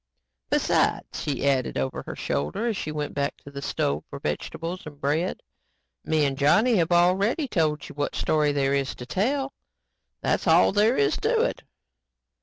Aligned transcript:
"Besides," 0.49 1.21
she 1.21 1.47
added 1.47 1.77
over 1.77 2.01
her 2.07 2.15
shoulder 2.15 2.65
as 2.65 2.75
she 2.75 2.91
went 2.91 3.13
back 3.13 3.37
to 3.43 3.51
the 3.51 3.61
stove 3.61 4.03
for 4.09 4.17
vegetables 4.17 4.87
and 4.87 4.99
bread, 4.99 5.43
"me 6.03 6.25
'n 6.25 6.35
Johnny 6.37 6.77
have 6.77 6.91
already 6.91 7.47
told 7.47 7.87
you 7.87 7.93
what 7.93 8.15
story 8.15 8.51
there 8.51 8.73
is 8.73 8.95
to 8.95 9.05
tell. 9.05 9.53
That's 10.21 10.47
all 10.47 10.71
there 10.71 10.97
is 10.97 11.17
to 11.17 11.41
it." 11.43 11.61